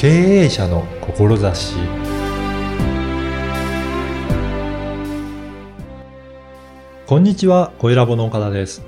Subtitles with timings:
[0.00, 0.08] 経
[0.44, 1.74] 営者の志
[7.06, 8.82] こんにちは、小ラボの岡田です。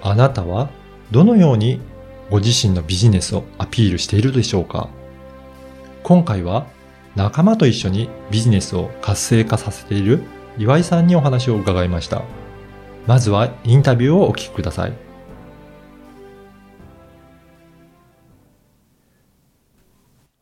[0.00, 0.70] あなたは
[1.10, 1.82] どのように
[2.30, 4.88] ご自身のビジネスをアピールしているでしょうか？
[6.02, 6.66] 今回は
[7.14, 10.22] 仲間と一緒にビジネスを活性化させている
[10.56, 12.22] 岩井さんにお話を伺いました。
[13.06, 14.94] まずはインタビューをお聞きください。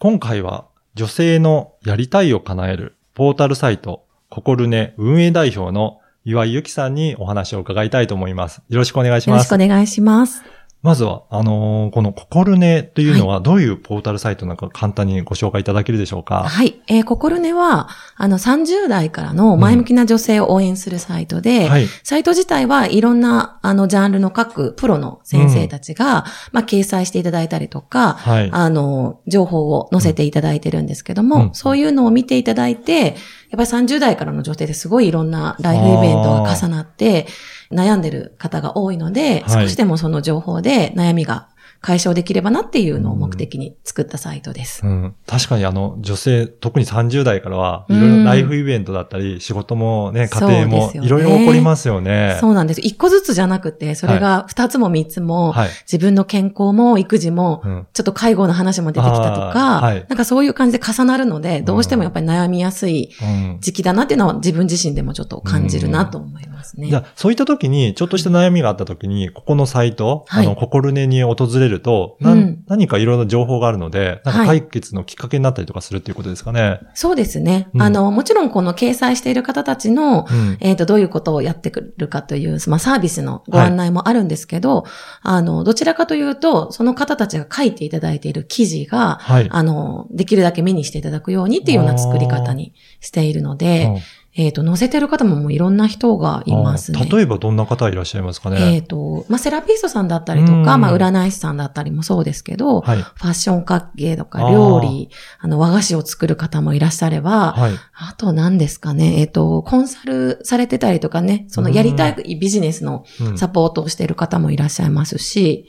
[0.01, 8.63] 今回は女性のやりたいを叶えるポータルサイト、ココルネ運営代表の岩井由紀さんにお話を伺いたいと思います。
[8.69, 9.67] よろしくお願いしますよろしく。
[9.67, 10.45] お願いします。
[10.81, 16.45] まずは、あのーこのココルネというのはどういうポータルサイトなのか簡単にご紹介いただけるでしょうか？
[16.45, 16.81] はい。
[16.87, 21.87] えー、ココルネは、あの、30代からの前向きな女性を応援するサイトで、はい。
[22.05, 28.51] サイト自体はいろんな、あの、ジャンルの各プロの先生たちが、まあ、掲載していただいたりとか、はい。
[28.53, 33.15] あの、情報を載せていただいてるんですけども、うんそういうのを見ていただいて、やっ
[33.57, 37.27] ぱり30代からの女性ですごいいろんなライフイベントが重なって、
[37.71, 39.65] 悩んでる方が多いので、はい。
[39.65, 41.49] 少しでもその情報で悩みが
[41.81, 44.85] 解消できればなっていうのを目的に作ったサイトです。
[44.85, 52.37] うん、確かにあの、女性、特に30代からは、いうんろいろライフイベントだったり、仕事もね、家庭もいろいろ起こりますよね。
[52.41, 52.81] そうなんです。
[52.81, 55.69] 一個ずつじゃなくて、それが二つも三つも、はい。
[55.83, 57.87] 自分の健康も育児も、うん。
[57.93, 63.59] ちょっと介護の話も出てきたとか、はいなんかそういう感じで重なるので、どうしてもやっぱり悩みやすいうん。
[63.61, 66.89] 時期だなっていうのは自分自身でもちょっと感じるなと思いますね。
[66.89, 76.81] じゃあ、そういった時に、ちょっとした悩みがあった時に、ここのサイト、はいあの、ココルネに訪れると、なうんん何かいろんな情報があるので、なんかはい解決のきっかけになったりとかするっていうことですかね。
[76.95, 77.69] そうですね。
[77.75, 80.57] うんあの、もちろんこの掲載している方たちの、うん。
[80.61, 84.85] えっ、と、どういうことをやってくるかという、まあ、サービスのご案内もあるんですけど、
[85.23, 89.49] あの、どちらかというと、その方たちが書いていただいている記事が、はい。
[89.51, 93.99] あの、できるだけ目にしていただくようにっていうような作り方にしているので、うん
[94.41, 97.01] えっ、と、載せてる方ももういろんな人がいますね。
[97.11, 98.77] あ例えばどんな方いらっしゃいますかね？
[98.77, 102.99] えっ、と、まあ、セラピストさんだったりとか、うんまあ、占い師さんだったりもそうですけど、はい。
[102.99, 105.11] ファッション関係とか料理、
[105.41, 107.73] あの、和菓子を作る方もいらっしゃれば、はい。
[107.95, 115.67] あと何ですかね、えっ、と、コンサルされてたりとかね、そのやりたいビジネスのうんサポートをしている方もいらっしゃいますし、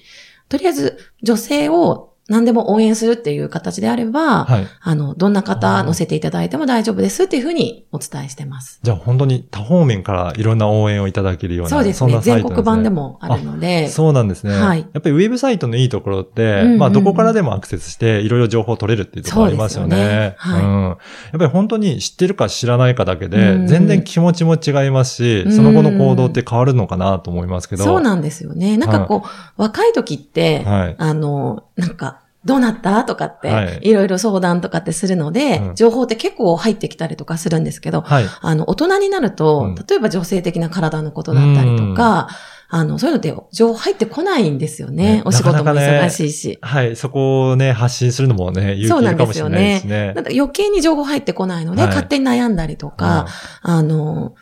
[0.48, 4.68] とりあえず女性を何でも応援するっていう形であれば、はい。
[4.82, 8.80] あの、どんな方乗せていただいても大丈夫ですっていうふうにお伝えしてます。
[8.84, 11.70] じゃあ本当に多方面からいろんな応援をいただけるような。
[11.70, 12.22] そうですんなね。
[12.22, 14.54] 全国版でもあるので、そうなんですね。
[14.54, 19.96] はいやっぱりウェブサイトのいいところって、うんうんまあどこからでもアクセスしていろいろ情報を取れるっていうところありますよね。
[19.96, 20.84] そうですよねはいうん。
[20.84, 20.98] やっ
[21.32, 27.84] ぱり本当に知ってるか知らないかだけで、うん全然気持ちも違いますし、うんその後の行動って変わるのかなと思いますけど。
[27.84, 28.78] そうなんですよね。
[28.78, 30.96] なんかこう、若い時って、はい。
[30.98, 33.04] あの、なんか、どうなった？
[33.04, 38.26] とかっはいて、いろいろ相談とかってするので、うん情報って結構入ってきたりとかするんですけど、はい。
[38.42, 42.30] あの、大人になると、うん例えば女性的な体のことだったりとか、
[42.72, 45.16] あの、そういうのって情報入ってこないんですよね。
[45.16, 46.60] ねお仕事もなかなかね忙しいし。
[46.62, 46.96] はい。
[46.96, 50.14] そこをね、発信するのもね、勇そうないんですよ気るかもしれないでねすね。
[50.14, 53.28] なんか余計に情報入ってこないので、はい勝手に悩んだりとか、
[53.64, 54.36] あの、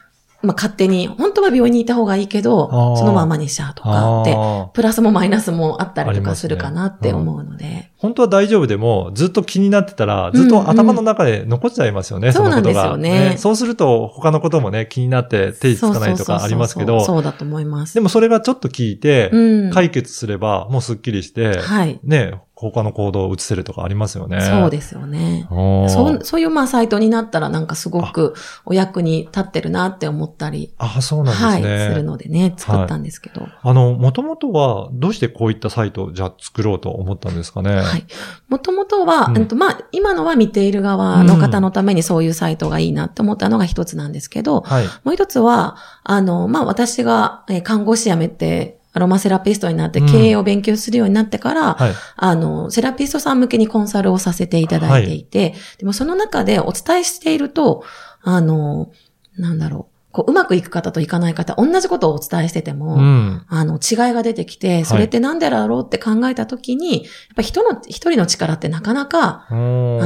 [0.47, 4.35] まあ、勝手に、本当は病院にいた方がいいけどそのままにしちゃうとかって、
[4.73, 7.91] プラスもマイナスもあったりとかするかなって思うので。
[7.97, 12.83] 本当は大丈夫でも、ずっと気になってたら、ずっと頭の中で残っちゃいますよね、うんうんそのことが。
[12.83, 13.37] そうなんですよね。
[13.37, 17.93] そうすると、他のこともね、気になって手つかないとかありますけど、そうだと思います。
[17.95, 19.71] でもそれがちょっと聞いて、うん。
[19.71, 21.99] 解決すれば、もうスッキリして、はい。
[22.03, 24.41] ね、他の行動を移せるとかありますよね。
[24.41, 25.45] そうですよね。
[25.49, 28.33] そう、そういうまあサイトになったらなんかすごく
[28.65, 31.93] お役に立ってるなって思ったり、あ、そうなんはい、ですね。
[31.93, 33.47] するのでね、作ったんですけど。
[33.61, 37.75] あの、もともとは、どうしてこういったサイトをじゃあ作ろうと思ったんですかね？
[37.75, 38.05] はい。
[38.49, 44.85] もともとは、うんうんとまあ、今のは見ている側の方のためにそういうサイトがいいなって思ったのが一つなんですけど、はい。
[45.03, 51.93] もう一つは、あの、まあ、私がえー看護師辞めて、アロマセラピストになってうん経営を勉強するようになってから、はい。
[52.15, 57.83] あの、セラピストさん向けにコンサルをさせていただいていて、でもその中でお伝えしていると、
[58.21, 58.91] あの、
[59.37, 63.45] なんだろう、こう、うまくいく方といかない方、同じことをお伝えしてても、うん。
[63.47, 69.55] あの、違いが出てきて、それってなんでだろうって考えたときに、やっぱ人の、一人の力ってなかなか、ああ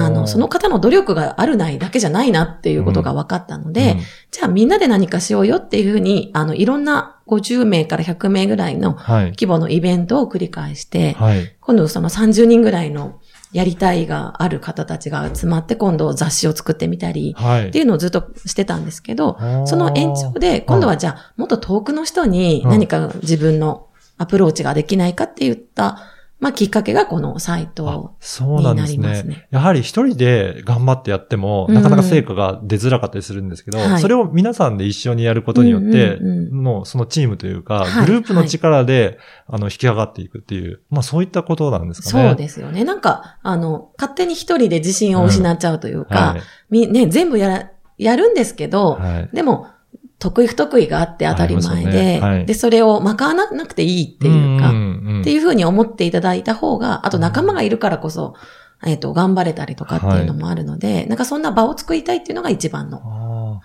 [0.09, 3.97] の、その方の努力があるないだけじゃないなっていうことが分かったので、
[4.31, 9.25] じゃあみんなで何かしようよっていうふうに、あの、いろんな50名から100名ぐらいのはい。
[9.27, 11.55] 規模のイベントを繰り返して、はい。
[11.61, 13.20] 今度その30人ぐらいの
[13.53, 17.67] やりたいがある方たちが集まって今度雑誌を作ってみたり、はい。
[17.67, 23.87] っていうのをずっとしてたんですけどあー、その延長で、今度はじゃあ、もっと遠くの人に何か自分の
[24.17, 25.99] アプローチができないかって言った、
[26.41, 29.35] まあ、きっかけがこのサイトあそうなんですになりますね。
[29.35, 42.29] ねやはり一人で頑張ってやっても、うんなかなか成果が出づらかったりするんですけど、はいそれを皆さんで一緒にやることによって、うんうんうんのそのチームというか、はいグループの力で、あの、引き上がっていくっていう、まあそういったことなんですかね。
[42.29, 42.83] そうですよね。
[42.83, 46.41] なんか、あの、勝手に一人で自信を失っちゃうというか、はい。
[46.69, 49.29] み、ね、全部やら、やるんですけど、はい。
[49.35, 49.67] でも、
[50.21, 52.19] 得意不得意があって当たり前で、よね。
[52.21, 52.45] はい。
[52.45, 58.35] で、それをまかわなくていいっていうか、んっていうふうに思っていただいた方が、あと仲間がいるからこそ、
[58.85, 63.01] えっ、と、頑張れたりとかっていうのもあるので、なんかそんな場を作りたいっていうのが一番の。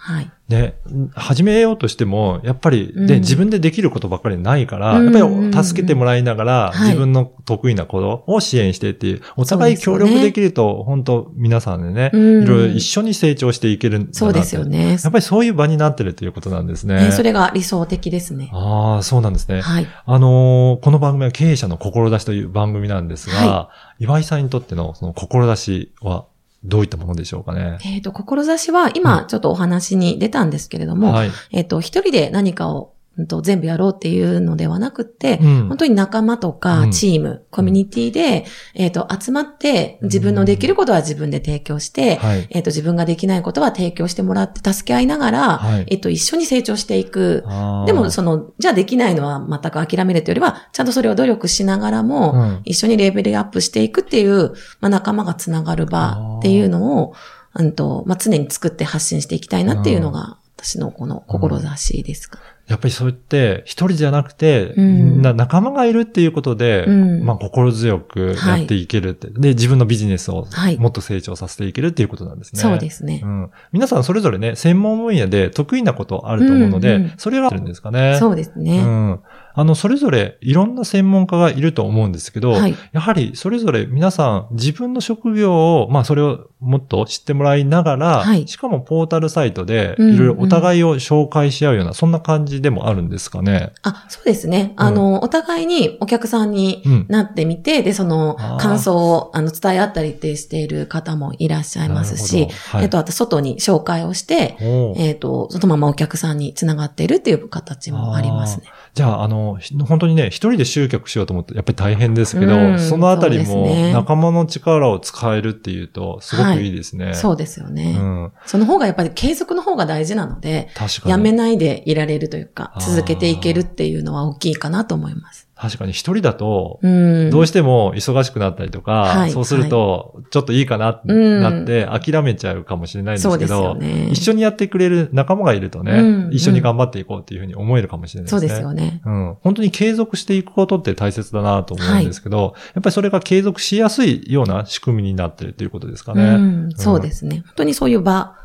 [0.09, 0.25] あはい。
[0.25, 0.79] ーで、
[1.15, 14.65] 始めようとしても、やっぱり、で、うん自分でできることばっかりないから、うんやっぱり助けてもらいながら、はい自分の得意なことを支援してっていう、お互い協力できると、本当皆さんでね、うんいろいろ一緒に成長していけるんだそうですよ。
[14.65, 14.99] ね。
[15.03, 17.07] やっぱりそういう場になってるということなんですね。
[17.07, 18.51] ねそれが理想的ですね。
[18.53, 19.61] ああ、そうなんですね。
[19.63, 19.87] はい。
[20.05, 26.27] あのーこの番組は経営者の志という番組なんですが、は岩井さんにとってのその志は
[26.67, 27.79] どういったものでしょうかね？
[27.85, 31.31] えっ、と、志は、今、ちょっとお話に出たんですけれども、はい。
[31.53, 35.69] えっ、と、一人で何かを、うんと全部やろうっていうのではなくって、うん。
[35.69, 36.91] 本当に仲間とうかん。
[36.91, 42.47] チーム、コミュニティで、えっ、と、集まって、自分のできることは自分で提供して、はい。
[42.51, 45.87] えっ、と、自分ができないことは提供してもらって助け合いながら、はい。
[45.89, 47.45] えっ、と、一緒に成長していく。
[47.87, 52.61] でも、その、じゃあできないのは全く諦めるというよりは、ちゃんとそれを努力しながらも、うん。
[52.65, 57.15] 一緒にレベルアップしていくっていう、まあ、仲間がつながる場っていうのを、
[57.55, 62.41] うんと、まあ、常に作って発信していきたいなっていうのが、私のこの志ですか。
[62.67, 72.61] やっぱりそうやって、一人じゃなくて、うんみんな仲間がいるっていうことで、うんまあ心強くやっていけるって、で、自分のビジネスをはいもっと成長させていけるっていうことなんですね。
[72.61, 73.27] そうですねう。
[73.27, 73.51] ん。
[73.73, 78.17] 皆さんそれぞれね、専門分野で得意なことあると思うので、うんうんそれがあるんですかね？
[78.19, 78.81] そうですね。
[78.81, 79.21] うん。
[79.57, 82.75] あの、それぞれいろんな専門家がいると思うんですけど、はい。
[82.93, 93.73] やはりそれぞれ皆さん自分の職業を、まあそれをもっと知ってもらいながら、はいしかもポータルサイトでうんうんいろいろお互いを紹介し合うような、そんな感じでもあるんですかね。
[93.83, 94.75] あ、そうですね。
[94.77, 97.07] あの、お互いにお客さんにうん。
[97.09, 104.57] なってみて、で、その感想をあの伝え合ったりってしている方もいらっしゃいますしはい、えっと、あと外に紹介をして、
[104.97, 108.67] えっと、そのままお客さんにつながっているっていう形もありますね。
[108.97, 117.13] じゃあ、あの、ひ本当にね、一人で集客しようと思って、やっぱり大変ですけど、うんそのあたりも仲間の力を使えるっていうと、すごくいいですね。
[117.13, 117.95] そうですよね。
[117.99, 118.33] うん。
[118.47, 120.71] その方がやっぱり継続の方が大事なので。
[121.05, 125.46] やめないでいられるというか続けていけるっていうのは大きいかなと思います。
[125.59, 127.31] 確かに一人だと、うん。
[127.31, 134.09] どうしても忙しくなったりとか、はいそうすると、ちょっといいかなってうんなって諦めちゃうかもしれないんですけど、ね。
[134.11, 138.41] 一緒にやってくれる仲間がいるとね、うん一緒に頑張っていこうっていうふうに思えるかもしれないですね。
[138.41, 139.01] そうですよね。
[139.07, 139.37] うん。
[139.41, 146.23] 本当に継続していくことって大切だなと思うんですけど、やっぱりそれが継続しやすいような仕組みになってるっていうことですかね。
[146.23, 147.43] うん、そうですね。
[147.47, 148.37] 本当にそういう場、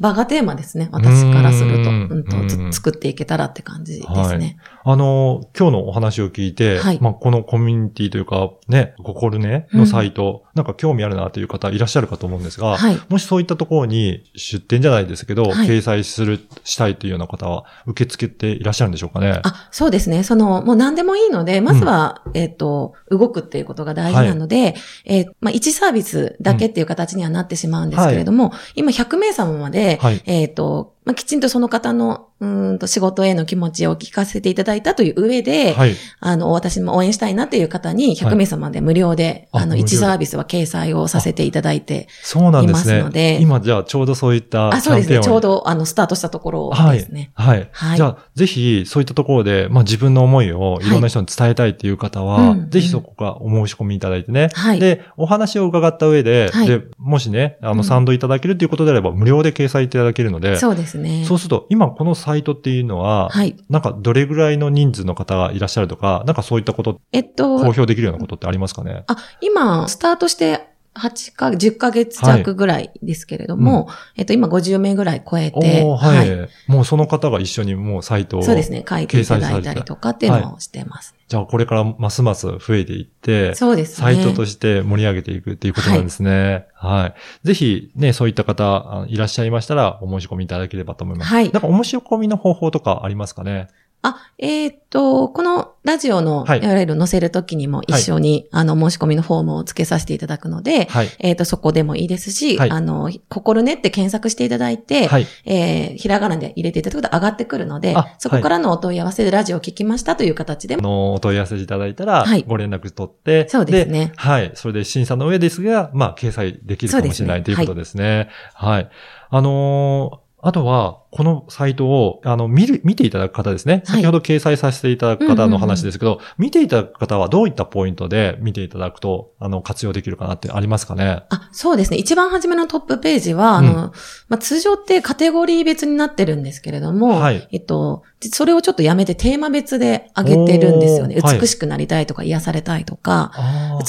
[0.00, 0.88] 場がテーマですね。
[0.92, 1.90] 私からすると。
[1.90, 4.56] ううんんとうんつ作っていけたらって感じですね。
[4.84, 12.98] あの、今日のお話を聞いて、はいまあ、このコミュニティというか、ね、ゴコルネのサイト、なんか興味あるなという方いらっしゃるかと思うんですが、はい。
[13.08, 19.40] もしそういったところに出店じゃないですけど、はい掲載する、したいというような方は受け付けていらっしゃるんでしょうかね。
[19.42, 20.22] あ、そうですね。
[20.22, 30.22] その、もう何でもいいので、まずは、えっ、と、動くっていうことが大事なので、えーまあ、1サービスだけっていう形にはなってしまうんですけれども、今100名様まで、はい。
[30.26, 35.94] えっ、と、まあ、きちんとその方の、うーんと仕事への気持ちを聞かせていただいたという上で、はい。
[36.18, 42.98] あの、私も応援したいなっていう方に100名様で無料で、あの、あ無料1サービスは掲載をさせていただいて、そうなんですね。
[42.98, 45.20] いますので今じゃあちょうどそういったあ、そうですね。
[45.20, 47.30] ちょうど、あの、スタートしたところはいですね。
[47.34, 47.68] はい。
[47.70, 54.48] はいじゃあ、ぜひ、そういったところで、まあ自分の思いをいろんな人に伝えたいっていう方は、うんぜひそこからお申し込みいただいてね。
[54.52, 61.24] はいで、お話を伺った上で、はいで、もしね、あの、うん賛同いただけるっていうことであれば、無料で掲載いただけるので、そうですね。
[61.26, 63.56] そうすると、今このサイトっていうのは、はい。
[63.68, 69.04] なんかどれぐらいの人数の方がいらっしゃるとか、なんかそういったこと、えっと、公表できるようなことってありますかね？
[69.06, 78.42] あ、今、スタートして8か、10ヶ月弱ぐらいですけれども、えっと、今50名ぐらい超えて、おーはい、もうその方が一緒にもうサイトを。
[78.42, 81.14] そうですね、書いていただいたりとかっていうのをしてます。
[81.28, 84.04] じゃあこれからますます増えていって、そうですね。
[84.04, 86.66] サイトとして盛り上げていくっていうことなんですね。
[86.74, 87.46] はい。
[87.46, 91.28] ぜひね、そういった方あいらっしゃいましたら、お申し込みいただければと思います。
[91.28, 93.68] はいなんかお申し込みの方法とかありますかね？
[94.02, 101.08] あ、えっと、このラジオのはい URL 載せるときにも一緒に、あの、申し込みのフォームを付けさせていただくので、はい。
[101.20, 105.26] えっ、と、そこでもいいですし、はいあの、心ねって検索していただいて、はい。
[105.44, 114.50] えーひらがなで入れていただくと上がってくるのであ、そこからのお問い合わせでラジオを聞きましたという形であ、の、お問い合わせいただいたらはい、ご連絡取って、そうですねはい。
[114.54, 118.30] それで審査の上ですが、まあ、掲載できるかもしれない、ねということですね。
[118.54, 118.90] はい。
[119.30, 123.82] あのーあとは、このサイトを、あの、見る、見ていただく方ですね。
[123.86, 131.98] はい先ほど掲載させていただく方の話ですけど、見ていただく方はどういったポイントで見ていただくと、あの、活用できるかなってありますかねあ、そうですね。
[131.98, 133.92] 一番初めのトップページは、あの、
[134.28, 141.16] まあ、通常ってカテゴリー別になってるんですけれども、はいえっと、それをちょっとやめてテーマ別で上げてるんですよね。
[141.16, 143.32] 美しくなりたいとか癒されたいとか、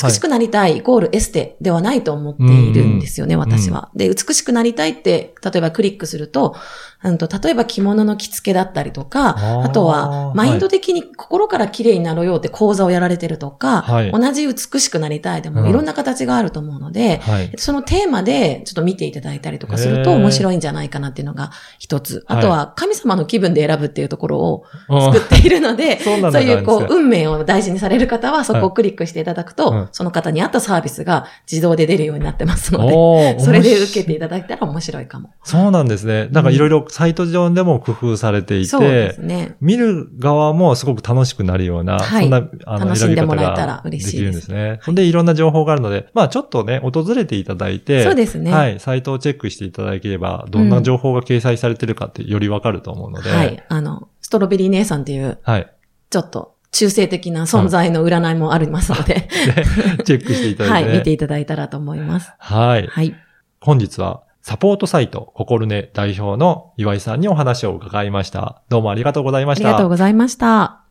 [0.03, 3.89] 美しくなりたいイコールエステではないと思っているんですよね、うんうん私は。
[3.96, 6.56] で、美しくなりたいって、例えばクリックすると、
[7.03, 14.12] うんと例えば着物の着付けだったりとか、あとは、マインド的に心から綺麗になろうよって講座をやられてるとか、はい。
[14.12, 15.55] 同じ美しくなりたいでうん。
[15.55, 17.51] もいろんな形があると思うので、はい。
[17.57, 22.24] そのテーマでちょっと見ていただいたりとかすると面白いんじゃないかなっていうのが一つ。
[22.27, 22.39] はい。
[22.39, 24.65] あとは神様の気分で選ぶっていうところを
[25.12, 29.89] 作っているので、 そういうこう、運命を大事にされる方はそこをクリックしていただくと、うん。
[29.91, 35.31] その方に合ったサービスが自動で出るようになってますので、それで受けていただいたら面白いかも。
[35.43, 36.27] そうなんですね。
[36.31, 39.55] なんかいろいろサイト上でも工夫されていてす、ね。
[39.59, 44.79] 見る側もすごく楽しくなるような、はいそんな、あの、選び方んでもらえたらがで嬉しいですきるんですね。
[44.83, 48.51] ほんで、いろんな情報があるので、まあちょっとね、訪れていただいて、そうですね。
[48.51, 48.75] ははい。
[48.75, 53.63] い、サイトをチェックしていただければ、どんな情報が掲載されてるかってよりわかると思うので、はい。
[53.69, 55.67] あの、ストロベリー姉さんっていう、はい。
[56.12, 59.27] ちょっと中性的な存在の占いもありますので、
[59.97, 60.97] で、チェックしていただはいい、て、ね。
[61.00, 62.31] 見ていただいたらと思います。
[62.38, 62.85] はい。
[62.85, 63.15] はい。
[63.62, 68.62] 本日は、サポートサイト、ココルネ代表の岩井さんにお話を伺いました。
[68.67, 69.69] どうもありがとうございました。
[69.69, 70.83] ありがとうございました。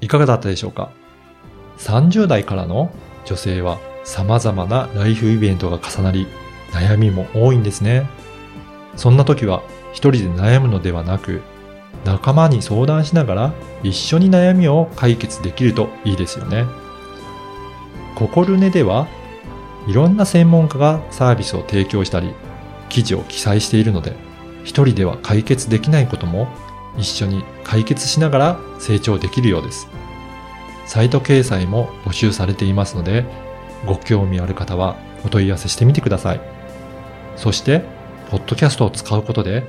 [0.00, 0.90] いかがだったでしょうか
[1.78, 2.90] ?30 代からの
[3.26, 6.26] 女性は様々なライフイベントが重なり、
[6.72, 8.08] 悩みも多いんですね。
[8.96, 9.62] そんな時は
[9.92, 11.42] 一人で悩むのではなく、
[12.04, 13.52] 仲間に相談しながら
[13.84, 16.64] 一緒に悩みを解決できるといいですよね。
[18.16, 19.06] ココルネでは
[19.88, 22.34] いろんな専門家がサービスを提供したり、
[22.90, 24.14] 記事を記載しているので、
[24.62, 26.46] 一人では解決できないことも
[26.98, 29.88] 一緒に解決しながら成長できるようです。
[30.84, 33.24] サイト掲載も募集されていますので、
[33.86, 36.40] ご興味ある方はお問い合わせしてみてください。
[37.36, 37.82] そして、
[38.30, 39.64] ポッドキャストを使うことで、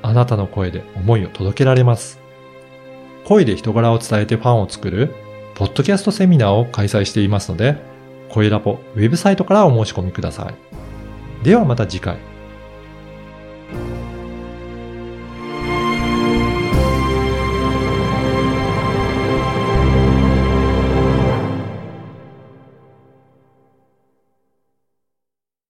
[0.00, 2.20] あなたの声で思いを届けられます。
[3.26, 5.14] 声で人柄を伝えてファンを作る、
[5.56, 7.97] ポッドキャストセミナーを開催していますので、
[8.28, 11.44] 声ラボウェブサイトからお申し込みください。
[11.44, 12.18] ではまた次回。